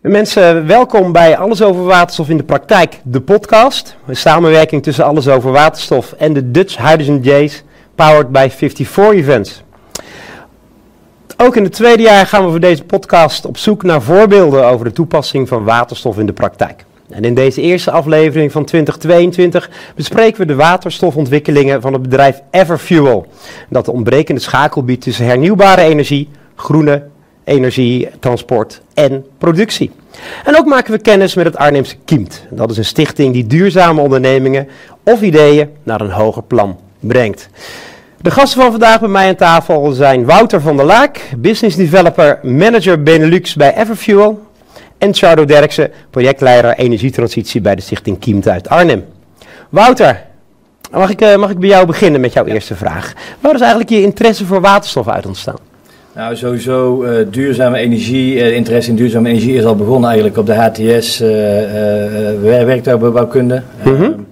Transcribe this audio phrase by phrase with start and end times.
[0.00, 3.96] Mensen, welkom bij Alles over Waterstof in de Praktijk, de podcast.
[4.06, 7.62] Een samenwerking tussen Alles over Waterstof en de Dutch Hydrogen Days,
[7.94, 9.62] powered by 54 Events.
[11.36, 14.84] Ook in het tweede jaar gaan we voor deze podcast op zoek naar voorbeelden over
[14.84, 16.84] de toepassing van waterstof in de praktijk.
[17.10, 23.26] En in deze eerste aflevering van 2022 bespreken we de waterstofontwikkelingen van het bedrijf Everfuel.
[23.68, 27.02] Dat de ontbrekende schakel biedt tussen hernieuwbare energie, groene
[27.46, 29.90] energie, transport en productie.
[30.44, 32.44] En ook maken we kennis met het Arnhemse Kiemt.
[32.50, 34.68] Dat is een stichting die duurzame ondernemingen
[35.02, 37.48] of ideeën naar een hoger plan brengt.
[38.20, 42.38] De gasten van vandaag bij mij aan tafel zijn Wouter van der Laak, business developer,
[42.42, 44.44] manager Benelux bij Everfuel.
[44.98, 49.04] En Chardo Derksen, projectleider energietransitie bij de stichting Kiemt uit Arnhem.
[49.68, 50.22] Wouter,
[50.90, 53.12] mag ik, eh, mag ik bij jou beginnen met jouw eerste vraag?
[53.40, 55.75] Waar is eigenlijk je interesse voor waterstof uit ontstaan?
[56.16, 60.46] Nou, sowieso uh, duurzame energie, uh, interesse in duurzame energie is al begonnen eigenlijk op
[60.46, 61.28] de HTS uh,
[62.64, 63.62] werktuigbouwkunde.
[63.84, 64.26] Mm -hmm.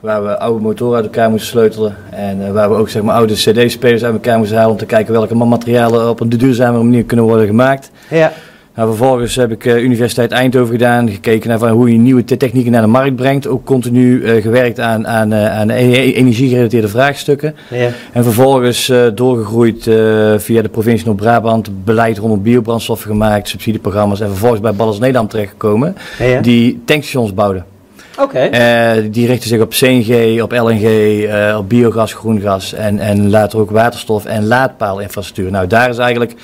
[0.00, 3.34] waar we oude motoren uit elkaar moesten sleutelen en waar we ook zeg maar, oude
[3.34, 7.26] cd-spelers uit elkaar moesten halen om te kijken welke materialen op een duurzame manier kunnen
[7.26, 7.90] worden gemaakt.
[8.10, 8.32] Ja.
[8.74, 12.72] Nou, vervolgens heb ik uh, Universiteit Eindhoven gedaan, gekeken naar van hoe je nieuwe technieken
[12.72, 13.46] naar de markt brengt.
[13.46, 17.54] Ook continu uh, gewerkt aan, aan, uh, aan e-, energiegerelateerde vraagstukken.
[17.70, 17.90] Ja.
[18.12, 19.82] En vervolgens doorgegroeid
[20.42, 24.20] via de provincie Noord-Brabant, beleid rondom biobrandstoffen gemaakt, subsidieprogramma's.
[24.20, 26.40] En vervolgens bij Ballas Nederland terechtgekomen, ja.
[26.40, 27.73] die tankstations bouwden.
[28.18, 28.96] Okay.
[28.96, 33.58] Uh, die richten zich op CNG, op LNG, uh, op biogas, groengas en, en later
[33.58, 35.50] ook waterstof en laadpaalinfrastructuur.
[35.50, 36.34] Nou, daar is eigenlijk,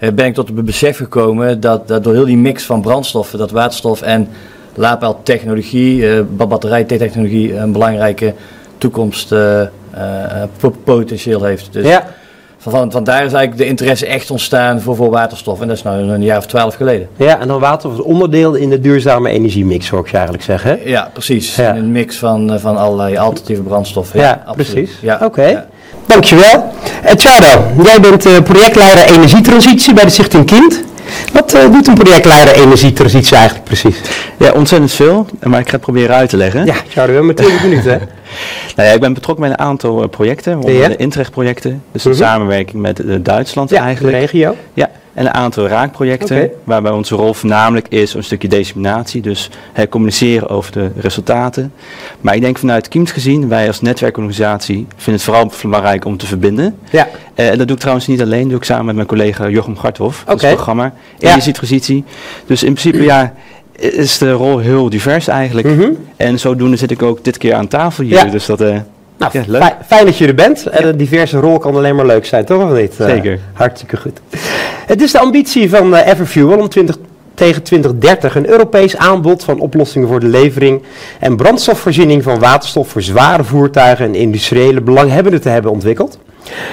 [0.00, 3.38] uh, ben ik tot het besef gekomen dat, dat door heel die mix van brandstoffen,
[3.38, 4.28] dat waterstof en
[4.74, 8.34] laadpaaltechnologie, batterijtechnologie een belangrijke
[8.78, 11.72] toekomstpotentieel heeft.
[11.72, 12.06] Dus ja.
[12.70, 15.60] Van, van daar is eigenlijk de interesse echt ontstaan voor, voor waterstof.
[15.60, 17.08] En dat is nu een jaar of twaalf geleden.
[17.16, 20.78] Ja, en dan waterstof is onderdeel in de duurzame energiemix, hoor ik je eigenlijk zeggen.
[20.84, 21.56] Ja, precies.
[21.56, 21.76] Ja.
[21.76, 24.20] Een mix van, eh, van allerlei alternatieve brandstoffen.
[24.20, 24.90] Ja, ja precies.
[25.00, 25.14] Ja.
[25.14, 25.24] Oké.
[25.24, 25.50] Okay.
[25.50, 25.66] Ja.
[26.06, 26.72] Dankjewel.
[27.04, 30.84] Uh, jij bent uh, projectleider energietransitie bij de Stichting Kind.
[31.32, 34.00] Wat uh, doet een projectleider energietransitie eigenlijk precies?
[34.36, 36.66] Ja, ontzettend veel, maar ik ga het proberen uit te leggen.
[36.66, 37.98] Ja, Chardo, we hebben maar 20 minuten hè?
[38.76, 41.82] Nou ja, ik ben betrokken bij een aantal uh, projecten, onder de Intrecht-projecten.
[41.92, 42.20] Dus een -hmm.
[42.20, 44.14] samenwerking met uh, Duitsland ja, eigenlijk.
[44.14, 44.56] de regio.
[44.74, 46.52] Ja, en een aantal raakprojecten, okay.
[46.64, 49.22] waarbij onze rol voornamelijk is een stukje disseminatie.
[49.22, 51.72] Dus hè, communiceren over de resultaten.
[52.20, 56.26] Maar ik denk vanuit Kiemt gezien, wij als netwerkorganisatie vinden het vooral belangrijk om te
[56.26, 56.76] verbinden.
[56.90, 57.08] Ja.
[57.36, 59.78] Uh, en dat doe ik trouwens niet alleen, doe ik samen met mijn collega Jochem
[59.78, 60.22] Garthof.
[60.22, 60.34] Okay.
[60.34, 61.96] Dat is het programma Energietransitie.
[61.96, 62.02] Ja.
[62.46, 63.34] Dus in principe ja
[63.78, 65.66] is de rol heel divers eigenlijk.
[65.66, 65.96] Mm -hmm.
[66.16, 68.14] En zodoende zit ik ook dit keer aan tafel hier.
[68.14, 68.24] Ja.
[68.24, 68.76] Dus dat, uh,
[69.16, 69.74] nou, ja, leuk.
[69.86, 70.66] Fijn dat je er bent.
[70.66, 72.94] En een diverse rol kan alleen maar leuk zijn, toch of niet?
[72.98, 73.32] Zeker.
[73.32, 74.20] Uh, hartstikke goed.
[74.86, 76.96] Het is de ambitie van uh, Everfuel om 20,
[77.34, 80.82] tegen 2030 een Europees aanbod van oplossingen voor de levering
[81.20, 86.18] en brandstofvoorziening van waterstof voor zware voertuigen en industriële belanghebbenden te hebben ontwikkeld.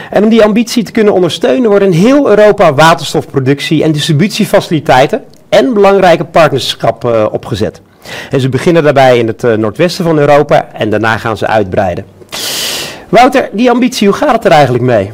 [0.09, 5.73] En om die ambitie te kunnen ondersteunen worden in heel Europa waterstofproductie en distributiefaciliteiten en
[5.73, 7.81] belangrijke partnerschappen uh, opgezet.
[8.29, 12.05] En ze beginnen daarbij in het uh, noordwesten van Europa en daarna gaan ze uitbreiden.
[13.13, 15.11] Wouter, die ambitie, hoe gaat het er eigenlijk mee?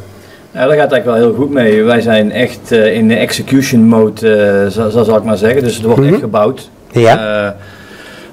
[0.52, 1.84] Ja, dat gaat eigenlijk wel heel goed mee.
[1.84, 5.64] Wij zijn echt uh, in de execution mode, zo, zo, zal ik maar zeggen.
[5.64, 6.14] Dus het wordt mm -hmm.
[6.14, 6.70] echt gebouwd.
[6.92, 7.56] Ja.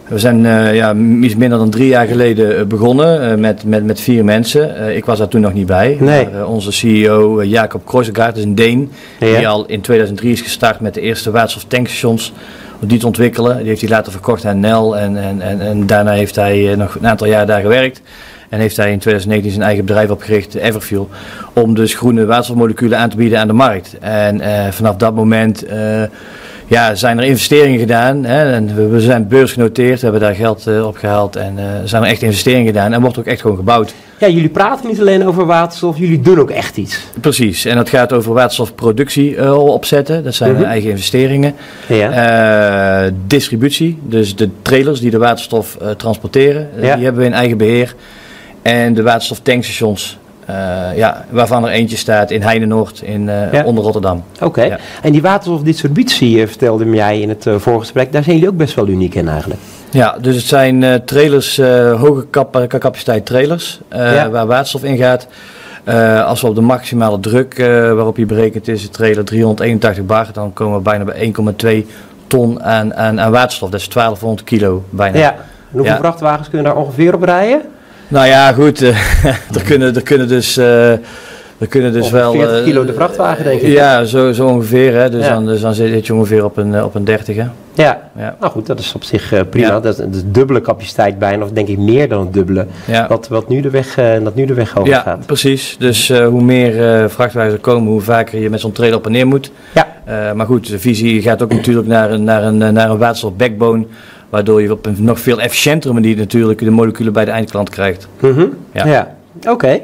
[0.08, 3.84] We zijn uh, ja, iets minder dan drie jaar geleden uh, begonnen uh, met, met,
[3.84, 4.96] met vier mensen.
[4.96, 5.96] ik was daar toen nog niet bij.
[6.00, 6.28] Nee.
[6.32, 8.92] Maar, onze CEO Jacob Kreuzegaard is een Deen.
[9.20, 9.36] Ja.
[9.36, 12.32] Die al in 2003 is gestart met de eerste waterstoftankstations.
[12.80, 13.56] Om die te ontwikkelen.
[13.58, 14.96] Die heeft hij later verkocht aan Nel.
[14.96, 18.02] En, en, en, en daarna heeft hij nog een aantal jaar daar gewerkt.
[18.48, 21.08] En heeft hij in 2019 zijn eigen bedrijf opgericht, Everfuel.
[21.52, 23.98] Om dus groene waterstofmoleculen aan te bieden aan de markt.
[23.98, 24.40] En
[24.72, 25.64] vanaf dat moment
[26.66, 28.24] ja, zijn er investeringen gedaan.
[28.24, 32.22] Hè, en we zijn beursgenoteerd, hebben daar geld uh, opgehaald en uh, zijn er echt
[32.22, 33.94] investeringen gedaan en wordt ook echt gewoon gebouwd.
[34.18, 37.00] Ja, jullie praten niet alleen over waterstof, jullie doen ook echt iets.
[37.20, 40.64] Precies, en dat gaat over waterstofproductie opzetten, dat zijn -hmm.
[40.64, 41.54] eigen investeringen.
[41.86, 43.10] Ja.
[43.26, 46.94] distributie, dus de trailers die de waterstof transporteren, ja.
[46.94, 47.94] die hebben we in eigen beheer.
[48.66, 50.18] En de waterstoftankstations,
[50.50, 50.56] uh,
[50.96, 53.64] ja, waarvan er eentje staat in Heinenoord in, uh, ja.
[53.64, 54.24] onder Rotterdam.
[54.34, 54.68] Oké, okay.
[54.68, 54.78] ja.
[55.02, 58.88] en die waterstofdistributie vertelde jij in het uh, voorgesprek, daar zijn jullie ook best wel
[58.88, 59.60] uniek in eigenlijk.
[59.90, 61.56] Ja, dus het zijn trailers,
[61.96, 64.30] hoge kap capaciteit trailers, ja.
[64.30, 65.26] waar waterstof in gaat.
[66.26, 67.56] als we op de maximale druk
[67.94, 71.32] waarop je berekent is, de trailer 381 bar, dan komen we bijna bij
[71.84, 71.90] 1,2
[72.26, 73.70] ton aan, aan, aan waterstof.
[73.70, 75.18] Dat is 1200 kilo bijna.
[75.18, 75.38] Ja, en
[75.70, 77.62] hoeveel vrachtwagens kunnen daar ongeveer op rijden?
[78.08, 78.82] Nou ja, goed.
[78.82, 78.88] Uh,
[79.56, 80.64] er, kunnen, er kunnen dus uh,
[81.58, 82.32] We kunnen dus wel...
[82.32, 83.68] 40 kilo de vrachtwagen, denk ik.
[83.68, 84.94] Ja, zo, zo ongeveer.
[84.94, 85.10] Hè.
[85.10, 87.36] Dus, dan, dus dan zit je ongeveer op een, op een 30.
[87.36, 87.46] Hè.
[87.74, 88.00] Ja.
[88.16, 89.80] ja, nou goed, dat is op zich prima.
[89.80, 92.66] Dat, is, dubbele capaciteit bijna, of denk ik meer dan het dubbele.
[93.08, 95.26] Wat, wat nu de weg, dat nu de weg over ja, gaat.
[95.26, 95.76] precies.
[95.78, 99.26] Dus hoe meer vrachtwagens er komen, hoe vaker je met zo'n trailer op en neer
[99.26, 99.50] moet.
[99.74, 100.34] Ja.
[100.34, 103.86] maar goed, de visie gaat ook natuurlijk naar een, naar een, naar een waterstof backbone
[104.28, 108.08] Waardoor je op een nog veel efficiëntere manier natuurlijk de moleculen bij de eindklant krijgt.
[108.20, 109.14] Mm Ja, ja.
[109.48, 109.80] oké.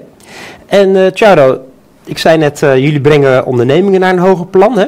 [0.66, 1.58] En uh, Charo,
[2.04, 4.86] ik zei net, uh, jullie brengen ondernemingen naar een hoger plan, hè?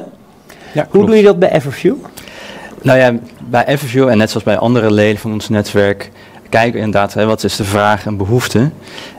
[0.73, 1.95] Ja, Hoe doe je dat bij Everview?
[2.83, 6.11] Nou ja, bij Everview en net zoals bij andere leden van ons netwerk
[6.55, 8.71] kijken we inderdaad hè, wat is de vraag en behoefte.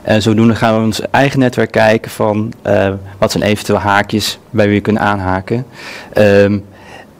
[0.02, 2.88] En zodoende gaan we ons eigen netwerk kijken van uh,
[3.18, 5.66] wat zijn eventueel haakjes bij wie we kunnen aanhaken.
[6.14, 6.64] Um,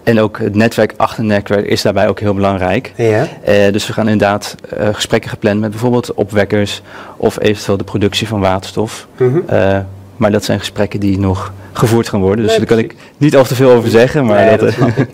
[0.06, 2.92] en ook het netwerk achter het netwerk is daarbij ook heel belangrijk.
[2.96, 3.28] Ja.
[3.48, 6.82] Uh, dus we gaan inderdaad uh, gesprekken gepland met bijvoorbeeld opwekkers
[7.16, 9.06] of eventueel de productie van waterstof.
[9.16, 9.42] Mm -hmm.
[9.56, 9.78] uh,
[10.16, 12.44] maar dat zijn gesprekken die nog gevoerd gaan worden.
[12.44, 14.24] Dus nee, daar kan ik niet al te veel over zeggen.
[14.24, 14.92] Maar nee, dat, dat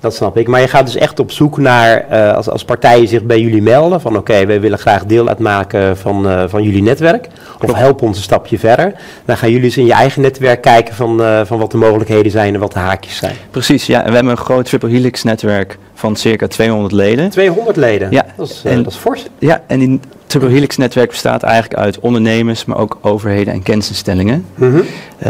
[0.00, 0.48] Dat snap ik.
[0.48, 3.62] Maar je gaat dus echt op zoek naar, uh, als, als partijen zich bij jullie
[3.62, 7.28] melden, van oké, wij willen graag deel uitmaken van, uh, van jullie netwerk.
[7.60, 8.92] Of help ons een stapje verder.
[9.24, 12.32] Dan gaan jullie eens in je eigen netwerk kijken van, uh, van wat de mogelijkheden
[12.32, 13.34] zijn en wat de haakjes zijn.
[13.50, 13.98] Precies, ja.
[13.98, 17.30] En we hebben een groot Triple Helix netwerk van circa 200 leden.
[17.30, 18.10] 200 leden?
[18.10, 18.26] Ja.
[18.36, 19.26] Dat is, en, dat is fors.
[19.38, 24.46] Ja, en die Triple Helix netwerk bestaat eigenlijk uit ondernemers, maar ook overheden en kennisinstellingen.
[24.54, 24.84] Mm -hmm.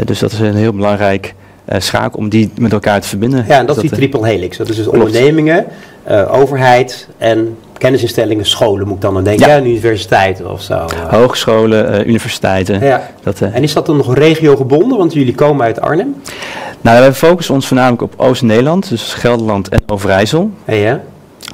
[0.05, 1.35] dus dat is een heel belangrijk
[1.79, 3.45] schakel om die met elkaar te verbinden.
[3.49, 4.57] Ja, en dat, is die triple helix.
[4.57, 5.67] Dat is dus ondernemingen,
[6.11, 9.49] uh, overheid en kennisinstellingen, scholen moet ik dan aan denken.
[9.49, 9.61] Ja.
[9.61, 10.87] universiteiten of zo.
[11.09, 12.81] Hogescholen, uh, universiteiten.
[12.85, 13.11] Ja.
[13.23, 14.99] Dat, en is dat dan nog regiogebonden?
[14.99, 16.15] Want jullie komen uit Arnhem.
[16.81, 20.51] Nou, we focussen ons voornamelijk op Oost-Nederland, dus Gelderland en Overijssel.
[20.65, 21.01] Ja.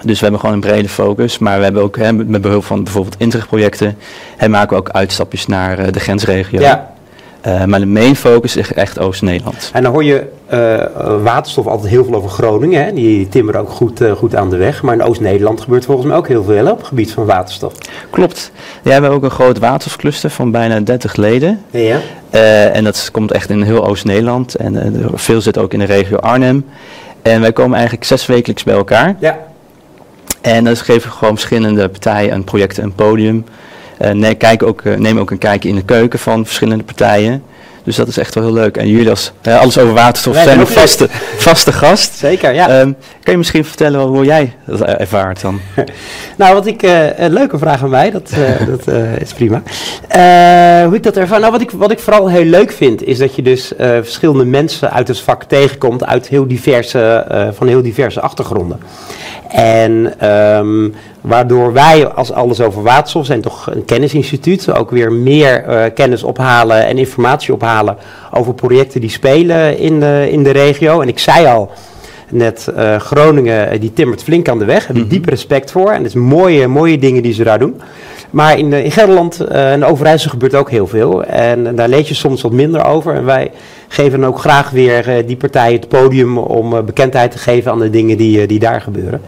[0.02, 2.84] Dus we hebben gewoon een brede focus, maar we hebben ook hè, met behulp van
[2.84, 3.96] bijvoorbeeld Interreg-projecten,
[4.48, 6.60] maken we ook uitstapjes naar de grensregio.
[6.60, 6.93] Ja.
[7.46, 9.70] Uh, maar de main focus is echt Oost-Nederland.
[9.72, 12.84] En dan hoor je uh, waterstof altijd heel veel over Groningen.
[12.84, 12.92] Hè?
[12.92, 14.82] Die timmeren ook goed, uh, goed aan de weg.
[14.82, 17.72] Maar in Oost-Nederland gebeurt volgens mij ook heel veel op het gebied van waterstof.
[18.10, 18.52] Klopt.
[18.54, 21.60] Ja, we hebben ook een groot waterstofcluster van bijna 30 leden.
[21.70, 22.00] Ja.
[22.72, 24.54] en dat komt echt in heel Oost-Nederland.
[24.54, 26.64] En veel zit ook in de regio Arnhem.
[27.22, 29.16] En wij komen eigenlijk zes wekelijks bij elkaar.
[29.18, 29.38] Ja.
[30.40, 33.44] En dan geven we gewoon verschillende partijen en projecten een podium.
[34.02, 37.42] Uh, nee, kijk ook, uh, neem ook een kijkje in de keuken van verschillende partijen.
[37.84, 38.76] Dus dat is echt wel heel leuk.
[38.76, 42.14] En jullie als uh, Alles over Waterstof zijn een vaste, vaste gast.
[42.14, 42.80] Zeker, ja.
[42.80, 45.60] Um, kan je misschien vertellen hoe jij dat ervaart dan?
[46.36, 46.82] nou, wat ik,
[47.16, 48.30] een leuke vraag aan mij, dat,
[48.70, 49.62] dat is prima.
[50.86, 51.40] hoe ik dat ervaar?
[51.40, 54.92] Nou, wat ik, wat ik vooral heel leuk vind, is dat je dus verschillende mensen
[54.92, 57.26] uit het vak tegenkomt, uit heel diverse,
[57.56, 58.80] van heel diverse achtergronden.
[59.54, 65.64] En um, waardoor wij als Alles Over Waterstof zijn toch een kennisinstituut, ook weer meer
[65.68, 67.96] uh, kennis ophalen en informatie ophalen
[68.30, 71.00] over projecten die spelen in de, in de regio.
[71.00, 71.70] En ik zei al
[72.30, 75.90] net, uh, Groningen die timmert flink aan de weg, heb ik mm diep respect voor.
[75.90, 77.80] En het is mooie, mooie dingen die ze daar doen.
[78.30, 81.24] Maar in, in Gelderland uh, en Overijssel gebeurt ook heel veel.
[81.24, 83.14] En, daar lees je soms wat minder over.
[83.14, 83.50] En wij
[83.94, 87.70] geven dan ook graag weer uh, die partijen het podium om uh, bekendheid te geven
[87.70, 89.20] aan de dingen die, die daar gebeuren.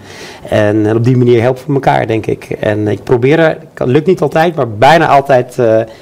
[0.48, 2.44] En, en, op die manier helpen we elkaar, denk ik.
[2.44, 5.58] En ik probeer er, het lukt niet altijd, maar bijna altijd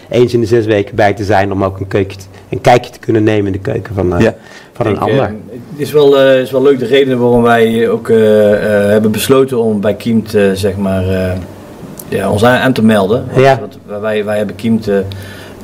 [0.08, 2.18] eens in de zes weken bij te zijn om ook een, keukje,
[2.48, 4.34] een kijkje te kunnen nemen in de keuken van, ja.
[4.72, 5.22] van een ander.
[5.22, 8.08] het is wel, is wel leuk de reden waarom wij ook
[8.88, 11.04] hebben besloten om bij Kiemt, zeg maar
[12.08, 13.24] ja, ons aan, te melden.
[13.36, 13.60] Ja.
[13.60, 14.96] Wat, wij, wij hebben Kiemt uh,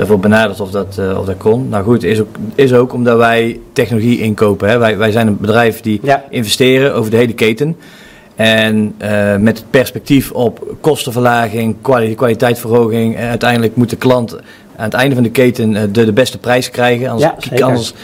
[0.01, 1.69] daarvoor benaderd of dat, uh, of dat kon.
[1.69, 4.69] Nou goed, is ook, is ook omdat wij technologie inkopen.
[4.69, 4.79] Hè.
[4.79, 7.77] Wij, wij zijn een bedrijf die investeren over de hele keten.
[8.37, 11.77] En uh, met het perspectief op kostenverlaging,
[12.17, 13.17] kwaliteitsverhoging.
[13.17, 14.37] En uiteindelijk moet de klant
[14.81, 17.09] aan het einde van de keten de, de beste prijs krijgen.
[17.09, 17.95] Anders, ja, anders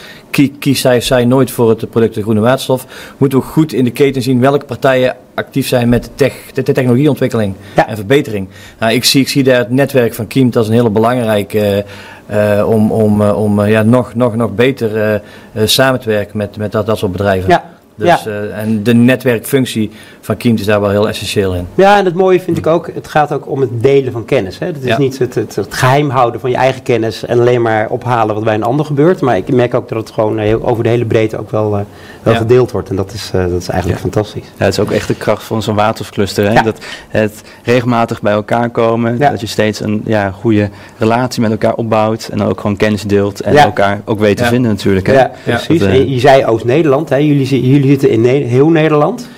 [0.59, 2.87] kiest zij, zij nooit voor het product de groene waterstof.
[3.17, 6.63] Moeten we goed in de keten zien welke partijen actief zijn met de, tech, de,
[6.63, 8.49] technologieontwikkeling en verbetering.
[8.79, 11.85] Nou, ik, zie, ik zie daar het netwerk van Kiemt als een hele belangrijke
[12.31, 15.23] uh, om, om, uh, om ja, nog, nog, nog beter
[15.65, 17.51] samen te werken met, met dat, dat soort bedrijven.
[17.51, 17.66] Ja.
[17.97, 18.31] Dus, ja.
[18.31, 21.67] uh, en de netwerkfunctie van Kiemt is daar wel heel essentieel in.
[21.75, 24.59] Ja, en het mooie vind ik ook, het gaat ook om het delen van kennis.
[24.59, 24.67] Hè.
[24.67, 24.99] Het is ja.
[24.99, 28.45] niet het, het, het, geheim houden van je eigen kennis en alleen maar ophalen wat
[28.45, 29.21] bij een ander gebeurt.
[29.21, 31.85] Maar ik merk ook dat het gewoon heel, over de hele breedte ook wel, uh,
[32.23, 32.39] wel ja.
[32.39, 32.89] gedeeld wordt.
[32.89, 34.45] En dat is, uh, dat is eigenlijk fantastisch.
[34.57, 36.53] Ja, het is ook echt de kracht van zo'n watercluster.
[36.53, 36.63] Hè?
[36.63, 41.75] Dat het regelmatig bij elkaar komen, dat je steeds een ja, goede relatie met elkaar
[41.75, 42.29] opbouwt.
[42.33, 45.07] En dan ook gewoon kennis deelt en elkaar ook weet te vinden natuurlijk.
[45.07, 45.13] Hè?
[45.13, 45.81] Ja, precies.
[45.81, 49.29] Dat, je zei Oost-Nederland, jullie, jullie zitten in ne heel Nederland,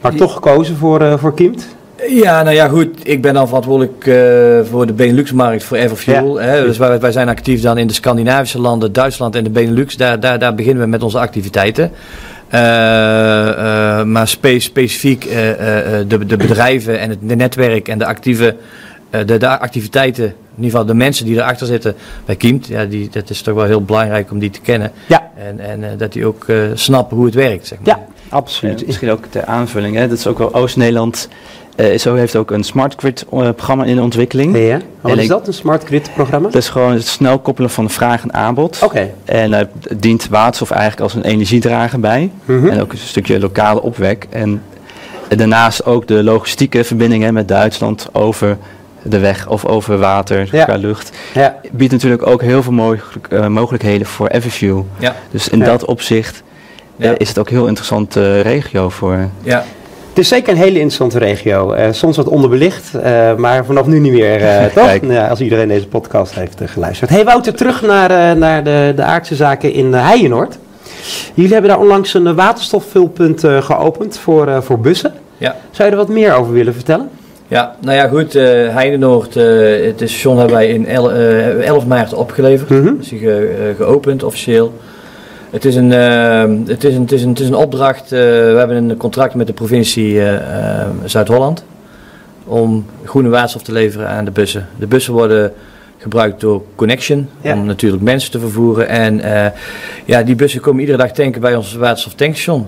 [0.00, 1.66] maar toch gekozen voor, uh, voor Kiemt?
[2.08, 2.88] Ja, nou ja, goed.
[3.02, 4.16] Ik ben dan verantwoordelijk uh,
[4.70, 6.40] voor de Benelux-markt voor Everfuel.
[6.40, 6.46] Ja.
[6.46, 6.64] Hè?
[6.64, 9.96] Dus wij, wij, zijn actief dan in de Scandinavische landen, Duitsland en de Benelux.
[9.96, 11.90] Daar, daar, daar beginnen we met onze activiteiten.
[12.54, 15.28] Uh, uh, maar spe specifiek
[16.08, 18.56] de, de, bedrijven en het netwerk en de, actieve,
[19.10, 21.94] de, de activiteiten, in ieder geval de mensen die erachter zitten
[22.24, 24.92] bij Kiemt, ja, die, dat is toch wel heel belangrijk om die te kennen.
[25.06, 25.15] Ja.
[25.36, 27.66] En, en dat die ook snappen hoe het werkt.
[27.66, 27.96] Zeg maar.
[27.96, 28.86] Ja, absoluut.
[28.86, 30.08] misschien ook ter aanvulling, hè?
[30.08, 31.28] dat is ook wel Oost-Nederland
[31.76, 34.58] uh, zo heeft ook een smart grid uh, programma in ontwikkeling.
[34.58, 36.48] Ja, wat is dat, een smart grid programma?
[36.48, 38.78] Dat is gewoon het snel koppelen van vraag en aanbod.
[38.82, 39.10] Oké.
[39.24, 39.60] En uh,
[39.96, 42.30] dient waterstof eigenlijk als een energiedrager bij.
[42.44, 42.68] Mm -hmm.
[42.68, 44.26] En ook een stukje lokale opwek.
[44.30, 44.62] En
[45.28, 48.56] daarnaast ook de logistieke verbindingen met Duitsland over
[49.08, 50.64] de weg of over water, ja.
[50.64, 51.16] qua lucht.
[51.34, 51.56] Ja.
[51.72, 54.86] Biedt natuurlijk ook heel veel mogelijk, mogelijkheden voor Everfuel.
[54.98, 55.14] Ja.
[55.30, 55.64] Dus in ja.
[55.64, 56.42] dat opzicht
[57.16, 59.28] is het ook een heel interessante regio voor.
[59.42, 59.64] Ja.
[60.16, 61.74] Het is zeker een hele interessante regio.
[61.74, 65.10] Uh, soms wat onderbelicht, uh, maar vanaf nu niet meer, uh, toch?
[65.10, 67.10] Ja, als iedereen deze podcast heeft geluisterd.
[67.10, 70.58] Hey Wouter, terug naar, naar de, de aardse zaken in Heijenoord.
[71.34, 75.12] Jullie hebben daar onlangs een waterstofvulpunt geopend voor, voor bussen.
[75.38, 75.56] Ja.
[75.70, 77.10] Zou je er wat meer over willen vertellen?
[77.48, 78.42] Ja, nou ja goed, uh,
[78.74, 82.70] Heidenoord, het station hebben wij in 11 maart opgeleverd.
[82.70, 82.98] Mm -hmm.
[83.00, 83.12] is
[83.76, 84.72] geopend officieel.
[85.50, 88.04] Het is een, uh, het is een, het is een, het is een opdracht.
[88.04, 90.34] Uh, we hebben een contract met de provincie uh,
[91.04, 91.64] Zuid-Holland
[92.44, 94.68] om groene waterstof te leveren aan de bussen.
[94.78, 95.52] De bussen worden
[96.10, 98.88] gebruikt door Connection om natuurlijk mensen te vervoeren.
[98.88, 99.20] En
[100.04, 102.66] ja, die bussen komen iedere dag tanken bij ons waterstoftankstation.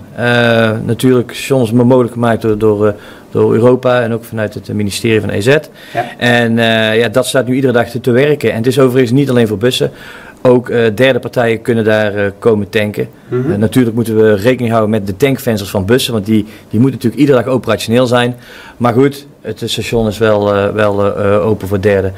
[0.85, 2.95] natuurlijk, station is mogelijk gemaakt door, door,
[3.31, 5.45] door Europa en ook vanuit het ministerie van EZ.
[5.45, 6.17] Ja.
[6.17, 6.55] En
[6.97, 8.51] ja, dat staat nu iedere dag te, te werken.
[8.51, 9.91] En het is overigens niet alleen voor bussen.
[10.41, 13.07] Ook uh, derde partijen kunnen daar uh, komen tanken.
[13.27, 13.51] Mm -hmm.
[13.51, 16.91] uh, natuurlijk moeten we rekening houden met de tankvensters van bussen, want die, die moeten
[16.91, 18.35] natuurlijk iedere dag operationeel zijn.
[18.77, 22.11] Maar goed, het station is wel, wel open voor derde.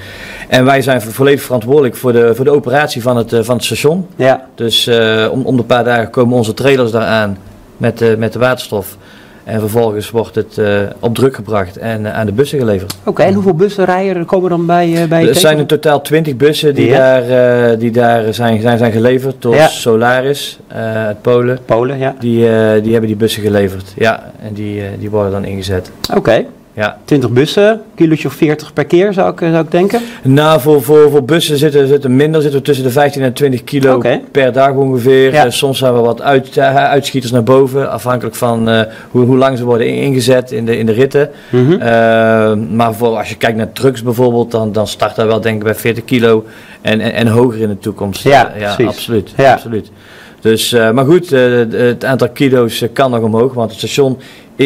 [0.48, 4.08] En wij zijn volledig verantwoordelijk voor de, voor de operatie van het, van het station.
[4.16, 4.46] Ja.
[4.56, 4.90] Dus
[5.32, 7.38] om, om de paar dagen komen onze trailers daar aan
[7.78, 8.98] met, met de waterstof.
[9.44, 10.62] En vervolgens wordt het
[11.00, 12.96] op druk gebracht en aan de bussen geleverd.
[13.04, 16.36] Oké, en hoeveel bussen rijden er komen dan bij, bij Er zijn in totaal 20
[16.36, 17.22] bussen die ja.
[17.22, 19.68] daar, die daar zijn, zijn, zijn geleverd door ja.
[19.68, 20.60] Solaris
[21.06, 21.60] uit Polen.
[21.66, 22.16] Polen, ja.
[22.20, 22.40] Die,
[22.82, 24.32] die hebben die bussen geleverd, ja.
[24.44, 25.92] En die, die worden dan ingezet.
[26.16, 26.46] Oké.
[26.74, 26.98] Ja.
[27.06, 30.02] 20 bussen, kilootje of 40 per keer zou ik, zou ik denken?
[30.24, 33.64] Nou, voor, voor, voor bussen zitten, zitten minder, zitten we tussen de 15 en 20
[33.64, 34.24] kilo okay.
[34.32, 35.34] per dag ongeveer.
[35.34, 35.46] Ja.
[35.46, 39.38] Uh, soms hebben we wat uit, uh, uitschieters naar boven, afhankelijk van uh, hoe, hoe
[39.38, 41.30] lang ze worden ingezet in de, in de ritten.
[41.50, 42.76] Mm -hmm.
[42.76, 45.64] maar voor, als je kijkt naar trucks bijvoorbeeld, dan, dan start dat wel denk ik
[45.64, 46.46] bij 40 kilo
[46.82, 48.24] en, en, en hoger in de toekomst.
[48.24, 49.34] Ja, ja absoluut.
[49.38, 49.54] Ja.
[49.54, 49.92] absoluut.
[50.42, 54.18] Dus, maar goed, het aantal kilo's kan nog omhoog, want het station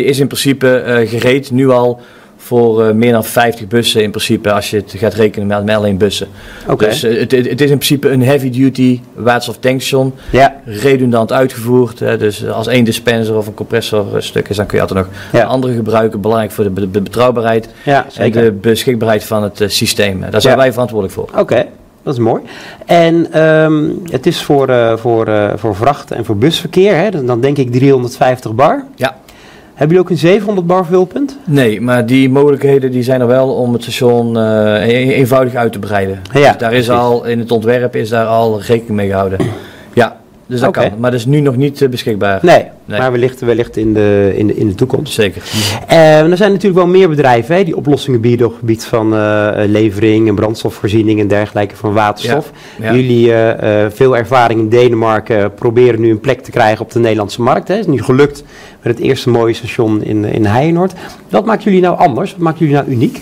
[0.03, 2.01] is in principe uh, gereed nu al
[2.45, 5.75] voor uh, meer dan 50 bussen in principe, als je het gaat rekenen met, met
[5.75, 6.27] alleen bussen.
[6.67, 6.89] Okay.
[6.89, 10.55] Dus uh, het, het, is in principe een heavy duty waterstof tankstation, ja.
[10.65, 12.01] redundant uitgevoerd.
[12.01, 15.15] Uh, dus als één dispenser of een compressor stuk is, dan kun je altijd nog
[15.31, 15.43] ja.
[15.43, 16.21] andere gebruiken.
[16.21, 20.25] Belangrijk voor de, be de betrouwbaarheid ja, en de beschikbaarheid van het systeem.
[20.29, 21.29] Daar zijn wij verantwoordelijk voor.
[21.29, 21.39] Oké.
[21.39, 21.67] Okay.
[22.03, 22.41] Dat is mooi.
[22.85, 27.25] En um, het is voor, voor, voor vracht en voor busverkeer, hè?
[27.25, 28.83] dan denk ik 350 bar.
[28.95, 29.15] Ja.
[29.75, 31.37] Hebben jullie ook een 700 bar vulpunt?
[31.45, 35.79] Nee, maar die mogelijkheden die zijn er wel om het station uh, eenvoudig uit te
[35.79, 36.21] breiden.
[36.33, 39.39] Ja, dus daar is al, in het ontwerp is daar al rekening mee gehouden.
[39.93, 40.17] Ja,
[40.47, 40.89] dus dat okay.
[40.89, 40.99] kan.
[40.99, 42.39] Maar dat is nu nog niet uh, beschikbaar.
[42.41, 45.13] Nee, nee, maar wellicht, wellicht in, de, in, de, in de toekomst.
[45.13, 45.41] Zeker.
[45.91, 49.13] Uh, er zijn natuurlijk wel meer bedrijven hè, die oplossingen bieden op het gebied van
[49.13, 52.51] uh, levering en brandstofvoorziening en dergelijke van waterstof.
[52.79, 52.85] Ja.
[52.85, 52.95] Ja.
[52.95, 53.31] Jullie,
[53.89, 57.67] veel ervaring in Denemarken, proberen nu een plek te krijgen op de Nederlandse markt.
[57.67, 58.43] Het is nu gelukt
[58.81, 60.93] met het eerste mooie station in, in Heijenoord.
[61.29, 62.31] Wat maakt jullie nou anders?
[62.31, 63.21] Wat maakt jullie nou uniek?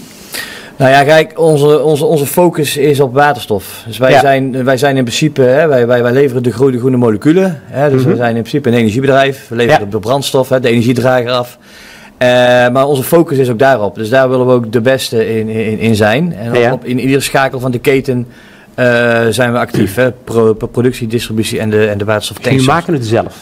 [0.83, 3.83] Nou ja, kijk, onze, onze, onze focus is op waterstof.
[3.87, 4.19] Dus wij, ja.
[4.19, 7.61] zijn, wij zijn in principe, hè, wij, wij, wij leveren de groene, groene moleculen.
[7.65, 8.11] Hè, dus mm -hmm.
[8.11, 9.47] we zijn in principe een energiebedrijf.
[9.49, 9.91] We leveren ja.
[9.91, 11.57] de brandstof, hè, de energiedrager af.
[11.57, 12.27] Uh,
[12.69, 13.95] maar onze focus is ook daarop.
[13.95, 16.33] Dus daar willen we ook de beste in, in, in zijn.
[16.33, 16.73] En ja.
[16.73, 18.27] op, in iedere schakel van de keten
[18.75, 18.85] uh,
[19.29, 19.95] zijn we actief.
[19.95, 20.11] Hè.
[20.11, 22.57] Pro, productie, distributie en de, en de waterstoftanks.
[22.57, 23.35] Jullie maken het zelf?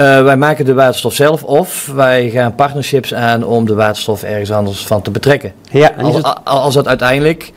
[0.00, 4.52] Uh, wij maken de waterstof zelf of wij gaan partnerships aan om de waterstof ergens
[4.52, 5.52] anders van te betrekken.
[5.70, 6.34] Ja, als, het...
[6.44, 7.52] als dat uiteindelijk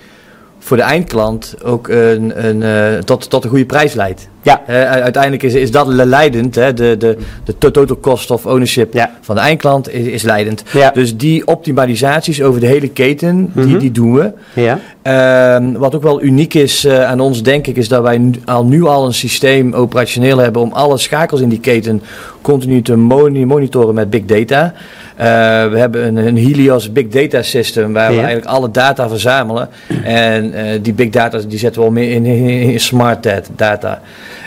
[0.60, 4.28] voor de eindklant ook een, een, uh, tot, tot een goede prijs leidt.
[4.42, 4.62] Ja.
[4.70, 6.56] Uh, uiteindelijk is, is dat leidend.
[6.56, 6.74] Hè?
[6.74, 9.12] De, de, de total cost of ownership ja.
[9.22, 10.64] van de eindklant is, is leidend.
[10.72, 10.92] Ja.
[10.92, 13.66] Dus die optimalisaties over de hele keten, mm -hmm.
[13.66, 14.32] die, die doen we.
[14.54, 14.80] Ja.
[15.04, 18.34] Ehm, wat ook wel uniek is uh, aan ons, denk ik, is dat wij nu
[18.46, 22.02] al, nu al een systeem operationeel hebben om alle schakels in die keten
[22.42, 24.74] continu te monitoren met big data.
[24.74, 25.26] Uh,
[25.72, 29.70] we hebben een, een, Helios Big Data System waar we eigenlijk alle data verzamelen.
[30.04, 34.02] En uh, die big data die zetten we al meer in, in, in smart data.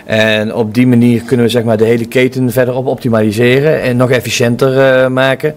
[0.05, 3.97] En op die manier kunnen we zeg maar, de hele keten verder op optimaliseren en
[3.97, 5.55] nog efficiënter maken.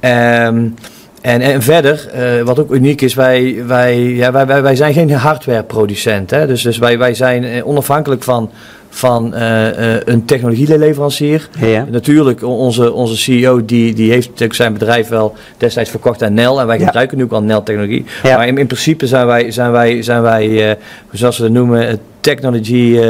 [0.00, 0.74] Um,
[1.20, 4.92] en, en verder, uh, wat ook uniek is, wij, wij, ja, wij, wij, wij zijn
[4.92, 6.30] geen hardwareproducent.
[6.30, 6.46] Hè?
[6.46, 8.50] Dus, dus wij, wij zijn onafhankelijk van,
[8.88, 11.48] van uh, uh, een technologieleverancier.
[11.58, 11.86] Ja.
[11.90, 16.60] Natuurlijk, onze, onze CEO die, die heeft natuurlijk zijn bedrijf wel destijds verkocht aan NEL.
[16.60, 18.04] En wij gebruiken nu ook al NEL-technologie.
[18.22, 18.36] Ja.
[18.36, 20.76] Maar in, in, principe zijn wij, zijn wij, zijn wij
[21.12, 23.00] zoals we dat noemen, technology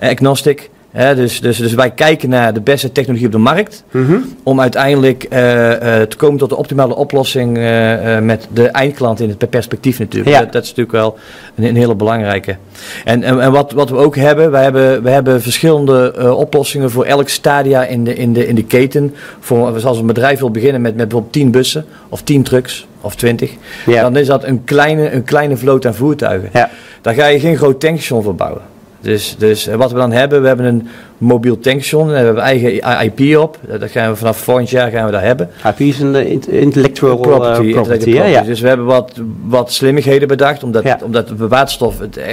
[0.00, 3.84] agnostic dus, dus, dus wij kijken naar de beste technologie op de markt.
[3.90, 4.34] Mm -hmm.
[4.42, 9.28] Om uiteindelijk uh, uh, te komen tot de optimale oplossing uh, met de eindklant in
[9.28, 10.36] het perspectief natuurlijk.
[10.36, 10.40] Ja.
[10.42, 11.18] Dat, dat, is natuurlijk wel
[11.54, 12.56] een, een, hele belangrijke.
[13.04, 17.28] En, en, en, wat, wat we ook hebben, we hebben, hebben verschillende oplossingen voor elk
[17.28, 19.14] stadia in de, in de, in de keten.
[19.40, 23.14] Voor, als een bedrijf wil beginnen met, met bijvoorbeeld 10 bussen of 10 trucks of
[23.14, 23.50] 20.
[23.86, 24.02] Ja.
[24.02, 26.50] Dan is dat een kleine, een kleine vloot aan voertuigen.
[26.52, 26.70] Ja.
[27.00, 28.62] Daar ga je geen groot tankstation voor bouwen.
[29.00, 30.88] Dus, dus wat we dan hebben, we hebben een
[31.18, 32.06] mobiel tankstation.
[32.06, 33.58] Daar hebben we eigen IP op.
[33.78, 35.50] Dat gaan we vanaf volgend jaar gaan we daar hebben.
[35.64, 37.62] IP is een intellectual property.
[37.62, 38.42] Uh, property, ja, ja.
[38.42, 40.98] Dus we hebben wat, wat slimmigheden bedacht, omdat, ja.
[41.04, 42.24] omdat de waterstof het, uh,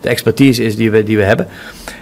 [0.00, 1.46] de expertise is die we, die we hebben.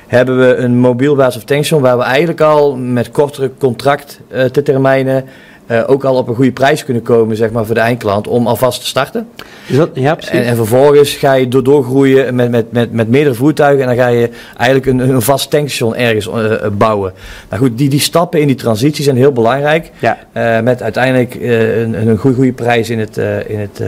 [0.07, 4.62] Hebben we een mobiel waterstof tankstation waar we eigenlijk al met kortere contract uh, te
[4.62, 5.25] termijnen
[5.73, 8.47] uh, ook al op een goede prijs kunnen komen zeg maar, voor de eindklant om
[8.47, 9.29] alvast te starten.
[9.67, 13.81] Dat, ja, en, en, vervolgens ga je door, doorgroeien met, met, met, met meerdere voertuigen
[13.81, 17.12] en dan ga je eigenlijk een, een vast tankstation ergens uh, bouwen.
[17.49, 19.91] Nou goed, die, die stappen in die transitie zijn heel belangrijk.
[19.99, 20.19] Ja.
[20.37, 23.81] Uh, met uiteindelijk een, een goede, goede prijs in het, in het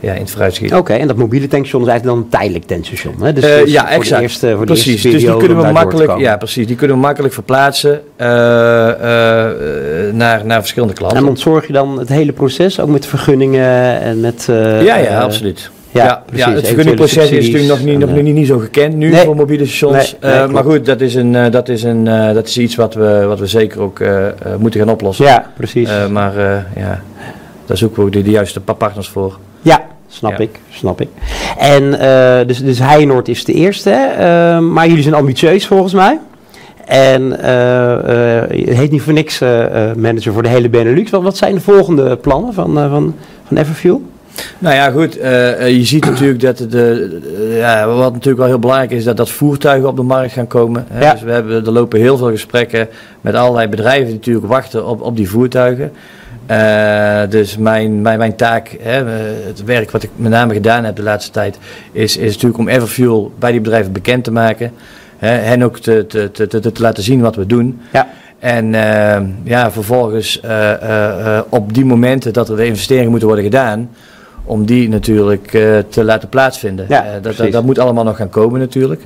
[0.00, 0.74] ja, in het vooruitschiet.
[0.74, 3.14] Oké, en dat mobiele tankstation is eigenlijk dan een tijdelijk tankstation.
[3.22, 3.32] Hè?
[3.32, 4.08] Dus, uh, ja, exact.
[4.08, 4.84] Voor de eerste, voor precies.
[4.84, 6.66] De eerste dus die kunnen we makkelijk, ja, precies.
[6.66, 8.28] Die kunnen we makkelijk verplaatsen uh, uh,
[10.12, 11.18] naar, naar verschillende klanten.
[11.18, 14.44] En ontzorg je dan het hele proces, ook met vergunningen en met.
[14.48, 15.70] ja, ja, absoluut.
[15.90, 16.44] Ja, ja, precies.
[16.46, 19.24] ja, het vergunningproces is natuurlijk nog niet, nog niet, niet zo gekend nu nee.
[19.24, 20.16] voor mobiele stations.
[20.20, 23.24] Nee, nee, maar goed, dat is, een, dat, is een, dat is iets wat we,
[23.26, 24.00] wat we zeker ook
[24.58, 25.24] moeten gaan oplossen.
[25.24, 25.88] Ja, precies.
[26.10, 26.34] maar
[26.76, 27.02] ja,
[27.66, 29.38] daar zoeken we ook de, de juiste partners voor.
[29.66, 31.08] Ja, snap ik, snap ik.
[31.58, 36.18] En uh, dus, dus Heijnoord is de eerste, uh, maar jullie zijn ambitieus volgens mij.
[36.84, 37.36] En uh,
[38.50, 39.38] je heet niet voor niks
[39.96, 41.10] manager voor de hele Benelux.
[41.10, 43.14] Wat, wat zijn de volgende plannen van, van,
[43.46, 44.02] van Everfuel?
[44.58, 45.14] Nou ja, goed.
[45.14, 47.20] je ziet natuurlijk dat de,
[47.58, 50.86] ja, wat natuurlijk wel heel belangrijk is, dat, dat voertuigen op de markt gaan komen.
[51.00, 51.12] Ja.
[51.12, 52.88] Dus we hebben, er lopen heel veel gesprekken
[53.20, 55.92] met allerlei bedrijven die natuurlijk wachten op, op die voertuigen.
[56.50, 59.04] Uh, dus mijn, mijn, mijn taak, hè,
[59.46, 61.58] het werk wat ik met name gedaan heb de laatste tijd,
[61.92, 64.72] is, is natuurlijk om Everfuel bij die bedrijven bekend te maken.
[65.16, 67.80] Hè, hen ook te, te, te, te, te laten zien wat we doen.
[67.92, 68.08] Ja.
[68.38, 73.90] En uh, ja, vervolgens uh, op die momenten dat er de investeringen moeten worden gedaan,
[74.44, 75.48] om die natuurlijk
[75.88, 76.86] te laten plaatsvinden.
[76.88, 79.02] Ja, dat, dat, dat, moet allemaal nog gaan komen natuurlijk.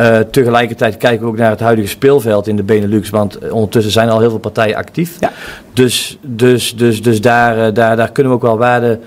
[0.00, 4.08] Uh, tegelijkertijd kijken we ook naar het huidige speelveld in de Benelux, want ondertussen zijn
[4.08, 5.16] al heel veel partijen actief.
[5.20, 5.30] Ja.
[5.72, 8.98] Dus, dus, dus, dus daar, uh, daar, daar kunnen we ook wel waarde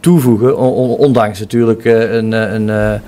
[0.00, 3.00] toevoegen, on, ondanks natuurlijk uh, een, een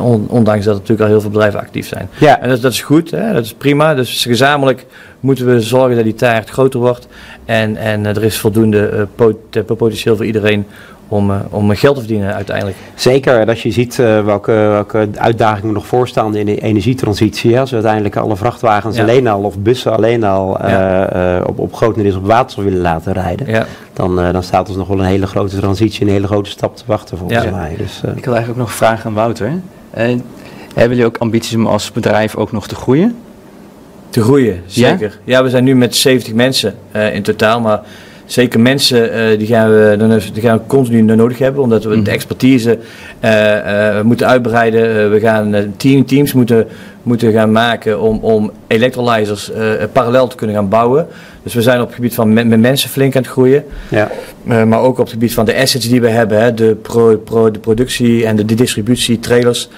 [0.00, 2.08] on, ondanks dat er natuurlijk al heel veel bedrijven actief zijn.
[2.18, 2.40] Ja.
[2.40, 3.32] En dat, dat is goed, hè?
[3.32, 3.94] dat is prima.
[3.94, 4.86] Dus gezamenlijk
[5.20, 7.08] moeten we zorgen dat die taart groter wordt
[7.44, 9.36] en, en er is voldoende pot,
[9.76, 10.66] potentieel voor iedereen
[11.08, 12.76] om, uh, om geld te verdienen uiteindelijk.
[12.94, 17.60] Zeker, en als je ziet uh, welke, welke uitdagingen nog voorstaan in de energietransitie.
[17.60, 19.02] Als we uiteindelijk alle vrachtwagens ja.
[19.02, 21.42] alleen al of bussen alleen al uh, ja.
[21.46, 23.50] op, op grotendeels op waterstof willen laten rijden.
[23.50, 23.66] Ja.
[23.92, 26.82] Dan, dan staat ons nog wel een hele grote transitie, een hele grote stap te
[26.86, 27.74] wachten volgens mij.
[27.78, 29.52] Dus, Ik wil eigenlijk ook nog vragen aan Wouter.
[29.90, 30.26] hebben
[30.74, 33.16] jullie ook ambities om als bedrijf ook nog te groeien?
[34.10, 35.18] Te groeien, zeker.
[35.24, 36.74] Ja, we zijn nu met 70 mensen
[37.12, 37.80] in totaal, maar
[38.26, 41.96] zeker mensen uh, die, gaan we, die gaan we continu nodig hebben, omdat we de
[41.96, 42.10] mhm.
[42.10, 42.78] expertise
[43.24, 45.10] uh, moeten uitbreiden.
[45.10, 46.66] we gaan team, teams moeten,
[47.02, 49.50] moeten gaan maken om, om electrolyzers
[49.92, 51.06] parallel te kunnen gaan bouwen.
[51.42, 53.64] Dus we zijn op het gebied van met mensen flink aan het groeien.
[53.88, 54.10] Ja.
[54.44, 57.50] maar ook op het gebied van de assets die we hebben, hè, de, pro, pro,
[57.50, 59.68] de productie en de, de distributie, trailers.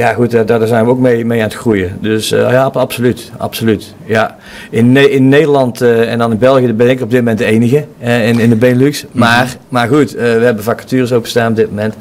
[0.00, 1.98] Ja, goed, daar, daar, zijn we ook mee, mee aan het groeien.
[2.00, 3.30] Dus uh, ja, absoluut.
[3.36, 4.36] absoluut ja.
[4.70, 7.84] in, in Nederland uh, en dan in België ben ik op dit moment de enige
[8.02, 9.04] uh, in, in de Benelux.
[9.04, 9.18] Mhm.
[9.18, 9.58] Maar, mm -hmm.
[9.68, 11.94] maar goed, we hebben vacatures openstaan op dit moment.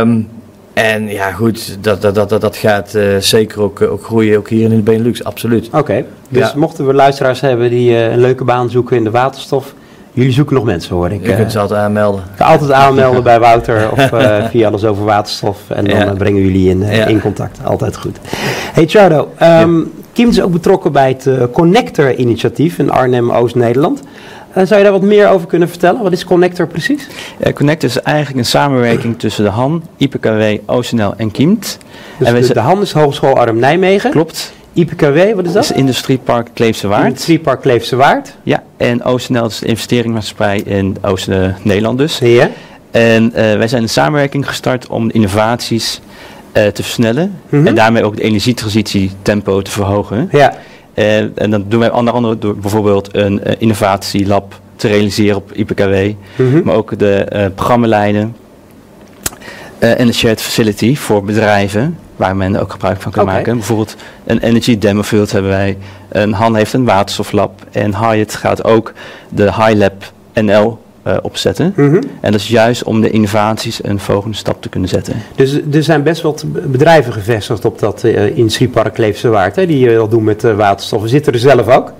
[0.00, 0.28] Um,
[0.72, 4.76] en ja, goed, dat, dat, dat, dat gaat zeker ook, ook groeien, ook hier in
[4.76, 5.66] de Benelux, absoluut.
[5.66, 6.04] Oké, okay.
[6.28, 6.58] dus ja.
[6.58, 9.74] mochten we luisteraars hebben die een leuke baan zoeken in de waterstof,
[10.12, 11.26] Jullie zoeken nog mensen, hoor ik.
[11.26, 12.22] Je kunt ze altijd aanmelden.
[12.38, 14.10] Altijd aanmelden bij Wouter of
[14.50, 15.58] via alles over waterstof.
[15.68, 17.58] En dan brengen jullie in, in contact.
[17.64, 18.18] Altijd goed.
[18.72, 24.02] Hey Chardo, um, Kim is ook betrokken bij het Connector-initiatief in Arnhem, Oost-Nederland.
[24.58, 26.02] Uh, zou je daar wat meer over kunnen vertellen?
[26.02, 27.08] Wat is Connector precies?
[27.46, 31.78] Uh, Connector is eigenlijk een samenwerking tussen de HAN, IPKW, OCNL en KIEMT.
[32.18, 34.10] Dus en de, de HAN is Hogeschool Arnhem-Nijmegen?
[34.10, 34.52] Klopt.
[34.78, 35.52] IPKW, wat is dat?
[35.52, 37.06] Dat is Industriepark Kleefse Waard.
[37.06, 38.36] Industriepark Kleefse Waard.
[38.42, 42.18] Ja, en OCNL is de investeringsmaatschappij in Oost-Nederland dus.
[42.18, 42.50] Ja.
[42.90, 46.00] En uh, wij zijn een samenwerking gestart om innovaties
[46.52, 47.24] te versnellen.
[47.24, 47.66] Mm -hmm.
[47.66, 50.28] En daarmee ook de energietransitietempo te verhogen.
[50.32, 50.54] Ja.
[50.94, 55.94] Uh, en dat doen wij onder andere door bijvoorbeeld een innovatielab te realiseren op IPKW,
[55.94, 56.62] mm -hmm.
[56.64, 58.36] maar ook de programmalijnen
[59.78, 63.34] en de shared facility voor bedrijven waar men ook gebruik van kan okay.
[63.34, 63.56] maken.
[63.56, 65.76] Bijvoorbeeld een energy demo field hebben wij,
[66.08, 68.92] een Han heeft een waterstoflab en Hyatt gaat ook
[69.28, 71.72] de HiLab NL uh, opzetten.
[71.76, 72.02] Mm -hmm.
[72.20, 75.14] En dat is juist om de innovaties een volgende stap te kunnen zetten.
[75.34, 79.94] Dus er zijn best wat bedrijven gevestigd op dat uh, industriepark Kleefse Waard, hè, die
[79.94, 81.02] dat doen met uh, waterstof.
[81.02, 81.92] We zitten er zelf ook.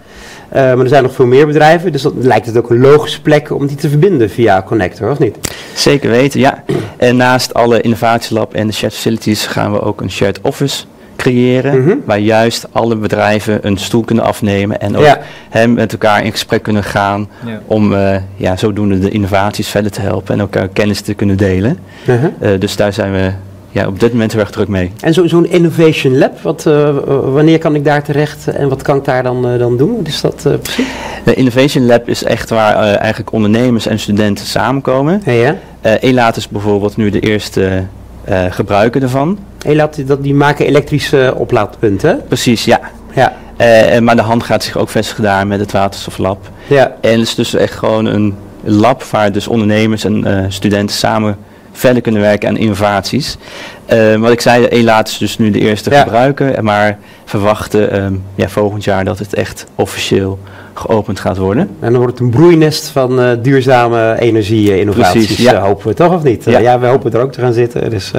[0.53, 3.51] maar er zijn nog veel meer bedrijven, dus dat lijkt het ook een logische plek
[3.51, 5.37] om die te verbinden via Connector, of niet?
[5.79, 6.65] Zeker weten, ja.
[6.97, 10.85] En naast alle innovatielab en de shared facilities gaan we ook een shared office
[11.17, 12.03] creëren, Mm -hmm.
[12.05, 15.19] waar juist alle bedrijven een stoel kunnen afnemen en ook Ja.
[15.49, 17.61] hem met elkaar in gesprek kunnen gaan Ja.
[17.67, 21.79] om eh, ja, zodoende de innovaties verder te helpen en elkaar kennis te kunnen delen.
[22.07, 22.25] Uh-huh.
[22.41, 23.31] Eh, dus daar zijn we
[23.71, 24.93] ja, op dit moment heel erg druk mee.
[25.01, 28.97] En zo- zo'n Innovation Lab, wat, eh, wanneer kan ik daar terecht en wat kan
[28.97, 29.97] ik daar dan, eh, dan doen?
[29.97, 30.87] Wat is dat eh, precies?
[31.25, 35.23] De Innovation Lab is echt waar eigenlijk ondernemers en studenten samenkomen.
[35.25, 35.57] Ja, ja.
[35.81, 37.83] Eh is bijvoorbeeld nu de eerste
[38.51, 39.39] gebruiker ervan.
[39.65, 42.21] Hey, laat, dat, die maken elektrische oplaadpunten.
[42.29, 42.81] Precies, ja.
[43.15, 43.33] Ja,
[44.01, 46.51] maar de hand gaat zich ook vestigen daar met het waterstoflab.
[46.67, 46.95] ja.
[47.01, 51.37] En het is dus echt gewoon een lab waar dus ondernemers en studenten samen
[51.79, 53.37] verder kunnen werken aan innovaties.
[53.87, 56.03] Eh, wat ik zei, Elaat is dus nu de eerste Ja.
[56.03, 60.39] gebruiker, maar verwachten ehm, ja, volgend jaar dat het echt officieel
[60.75, 61.63] geopend gaat worden.
[61.81, 65.53] En dan wordt het een broeinest van eh, duurzame energie-innovaties, Precies, ja.
[65.53, 66.45] eh, hopen we toch of niet?
[66.45, 66.59] Ja.
[66.59, 68.11] ja, we hopen er ook te gaan zitten, dus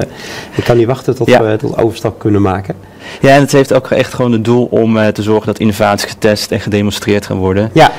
[0.55, 2.75] ik kan niet wachten tot we tot overstap kunnen maken.
[3.21, 6.51] Ja, en het heeft ook echt gewoon het doel om te zorgen dat innovaties getest
[6.51, 7.71] en gedemonstreerd gaan worden.
[7.73, 7.91] Ja,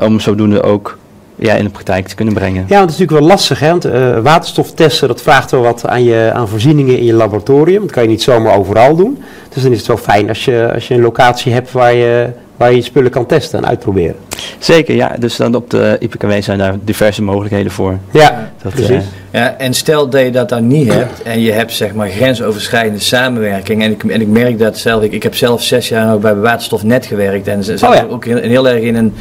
[0.00, 0.98] om zodoende ook
[1.38, 2.64] ja, in de praktijk te kunnen brengen.
[2.68, 3.68] ja want het is natuurlijk wel lastig, hè?
[3.68, 7.80] want eh, waterstof testen, dat vraagt wel wat aan, je, aan voorzieningen in je laboratorium.
[7.82, 9.22] Dat kan je niet zomaar overal doen.
[9.54, 12.26] Dus dan is het wel fijn als je, als je een locatie hebt waar je,
[12.56, 14.16] waar je je spullen kan testen en uitproberen.
[14.58, 15.12] Zeker, ja.
[15.18, 17.98] Dus dan op de IPKW zijn daar diverse mogelijkheden voor.
[18.10, 18.90] Ja, Dat, precies.
[18.90, 22.08] eh, Ja, en stel dat je dat dan niet hebt en je hebt zeg maar
[22.08, 23.82] grensoverschrijdende samenwerking.
[23.82, 26.34] En ik, en ik merk dat zelf, ik, ik heb zelf zes jaar nog bij
[26.34, 28.06] Waterstofnet gewerkt en ze Oh ja.
[28.10, 29.14] ook heel, heel erg in een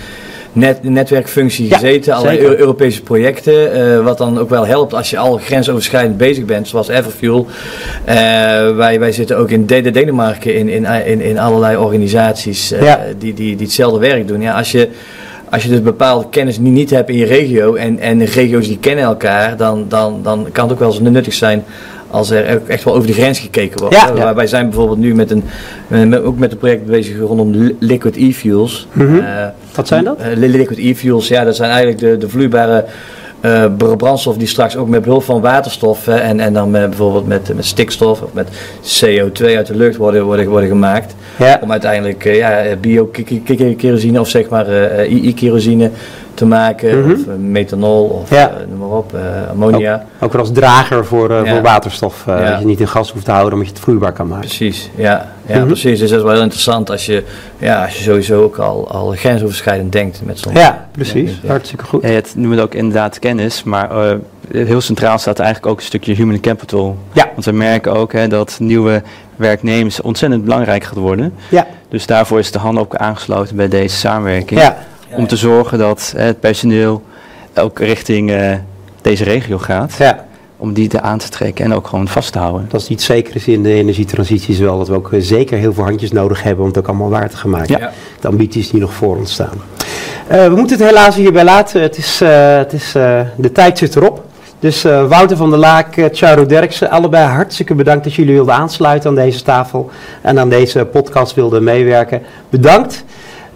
[0.58, 5.18] net, netwerkfunctie Ja, gezeten, allerlei Europese projecten, eh, wat dan ook wel helpt als je
[5.18, 7.48] al grensoverschrijdend bezig bent, zoals Everfuel.
[8.06, 8.16] Eh,
[8.76, 13.00] wij, wij zitten ook in De- Denemarken in, in, in, in allerlei organisaties eh, Ja.
[13.18, 14.42] die, die, die hetzelfde werk doen.
[14.42, 14.90] Ja, als je
[15.50, 18.68] als je dus bepaalde kennis niet, niet hebt in je regio en, en de regio's
[18.68, 21.64] die kennen elkaar, dan, dan, dan kan het ook wel eens nuttig zijn
[22.10, 23.96] als er echt wel over de grens gekeken wordt.
[23.96, 24.34] Ja.
[24.36, 25.44] Wij- zijn bijvoorbeeld nu met een,
[26.10, 28.88] met- ook met een project bezig rondom li- liquid e-fuels.
[28.98, 29.06] Eh,
[29.76, 30.18] Wat zijn dat?
[30.20, 32.86] eh, li- liquid e-fuels, ja, dat zijn eigenlijk de, de vloeibare
[33.78, 37.52] br- brandstof die straks ook met behulp van waterstof en, en dan met, bijvoorbeeld met,
[37.56, 38.48] met stikstof of met
[38.84, 41.16] CO2 uit de lucht worden, worden, worden gemaakt.
[41.38, 44.68] Ja, Om uiteindelijk ja, bio-kerosine of zeg maar
[45.08, 45.92] I-kerosine
[46.38, 47.00] te maken.
[47.02, 47.12] Mhm.
[47.12, 48.50] Of eh, methanol of Ja.
[48.50, 50.06] eh, noem maar op, eh, ammonia.
[50.20, 51.52] ook weer als drager voor, eh, Ja.
[51.54, 52.24] voor waterstof.
[52.28, 52.50] eh, Ja.
[52.50, 54.46] Dat je niet in gas hoeft te houden, omdat je het vloeibaar kan maken.
[54.48, 55.66] Precies, ja, ja Mhm.
[55.68, 56.00] precies.
[56.00, 57.24] Dus dat is wel heel interessant als je,
[57.58, 60.54] ja, als je sowieso ook al, al grensoverschrijdend denkt met zo'n...
[60.54, 61.40] Ja, precies.
[61.42, 61.50] Ja.
[61.50, 62.02] Hartstikke goed.
[62.02, 64.18] Ja, het noemen we ook inderdaad kennis, maar eh,
[64.52, 66.98] heel centraal staat eigenlijk ook een stukje human capital.
[67.14, 67.26] Ja.
[67.34, 69.02] Want we merken ook hè, dat nieuwe
[69.36, 71.34] werknemers ontzettend belangrijk gaat worden.
[71.50, 71.68] Ja.
[71.90, 74.60] Dus daarvoor is de hand ook aangesloten bij deze samenwerking.
[74.60, 74.78] Ja,
[75.16, 77.04] Om te zorgen dat hè, het personeel
[77.56, 78.54] ook richting eh,
[79.02, 79.94] deze regio gaat.
[79.98, 80.26] ja.
[80.60, 82.66] Om die te aan te trekken en ook gewoon vast te houden.
[82.70, 85.74] Dat is iets zekers in de energietransitie is wel dat we ook eh, zeker heel
[85.74, 87.80] veel handjes nodig hebben om het ook allemaal waar te gaan maken.
[87.80, 87.92] Ja.
[88.20, 89.62] De ambities die nog voor ons staan.
[90.28, 91.82] Eh, we moeten het helaas hierbij laten.
[91.82, 94.24] Het is, eh, het is, eh, de tijd zit erop.
[94.60, 99.10] Dus eh, Wouter van der Laak, Charo Derksen, allebei hartstikke bedankt dat jullie wilden aansluiten
[99.10, 99.90] aan deze tafel
[100.22, 102.22] en aan deze podcast wilden meewerken.
[102.50, 103.04] Bedankt.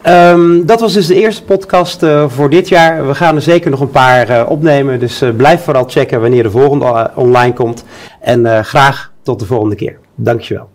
[0.01, 3.07] Ehm, dat was dus de eerste podcast eh, voor dit jaar.
[3.07, 6.43] We gaan er zeker nog een paar eh, opnemen, dus eh, blijf vooral checken wanneer
[6.43, 7.85] de volgende online komt.
[8.19, 9.97] En graag tot de volgende keer.
[10.15, 10.69] Dankjewel.